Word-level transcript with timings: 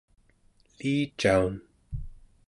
elicaun 0.79 1.53